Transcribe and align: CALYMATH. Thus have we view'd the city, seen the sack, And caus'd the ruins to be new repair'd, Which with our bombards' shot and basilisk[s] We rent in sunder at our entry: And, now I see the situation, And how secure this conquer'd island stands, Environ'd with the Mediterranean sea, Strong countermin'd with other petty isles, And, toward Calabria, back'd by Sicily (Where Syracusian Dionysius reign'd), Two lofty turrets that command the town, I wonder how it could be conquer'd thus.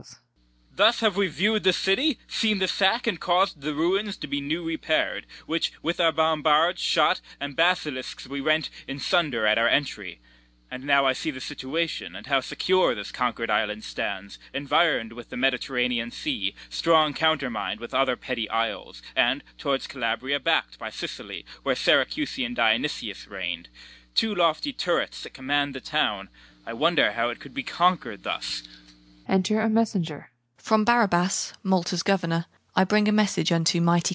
CALYMATH. 0.01 0.19
Thus 0.73 0.99
have 1.01 1.15
we 1.15 1.27
view'd 1.27 1.63
the 1.63 1.73
city, 1.73 2.17
seen 2.27 2.57
the 2.57 2.67
sack, 2.67 3.05
And 3.05 3.19
caus'd 3.21 3.61
the 3.61 3.75
ruins 3.75 4.17
to 4.17 4.25
be 4.25 4.41
new 4.41 4.63
repair'd, 4.63 5.27
Which 5.45 5.71
with 5.83 5.99
our 5.99 6.11
bombards' 6.11 6.81
shot 6.81 7.21
and 7.39 7.55
basilisk[s] 7.55 8.25
We 8.25 8.41
rent 8.41 8.71
in 8.87 8.97
sunder 8.97 9.45
at 9.45 9.59
our 9.59 9.67
entry: 9.69 10.19
And, 10.71 10.85
now 10.85 11.05
I 11.05 11.13
see 11.13 11.29
the 11.29 11.39
situation, 11.39 12.15
And 12.15 12.25
how 12.25 12.39
secure 12.41 12.95
this 12.95 13.11
conquer'd 13.11 13.51
island 13.51 13.83
stands, 13.83 14.39
Environ'd 14.55 15.13
with 15.13 15.29
the 15.29 15.37
Mediterranean 15.37 16.09
sea, 16.09 16.55
Strong 16.69 17.13
countermin'd 17.13 17.79
with 17.79 17.93
other 17.93 18.15
petty 18.15 18.49
isles, 18.49 19.03
And, 19.15 19.43
toward 19.59 19.87
Calabria, 19.87 20.39
back'd 20.39 20.79
by 20.79 20.89
Sicily 20.89 21.45
(Where 21.61 21.75
Syracusian 21.75 22.55
Dionysius 22.55 23.27
reign'd), 23.27 23.69
Two 24.15 24.33
lofty 24.33 24.73
turrets 24.73 25.21
that 25.21 25.35
command 25.35 25.75
the 25.75 25.79
town, 25.79 26.29
I 26.65 26.73
wonder 26.73 27.11
how 27.13 27.29
it 27.29 27.39
could 27.39 27.53
be 27.53 27.61
conquer'd 27.63 28.23
thus. 28.23 28.63